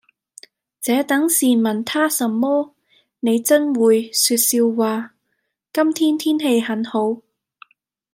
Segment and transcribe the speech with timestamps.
[0.81, 2.73] 「這等事問他甚麼。
[3.19, 4.09] 你眞會……
[4.09, 5.13] 説笑話。……
[5.71, 7.17] 今天天氣很好。」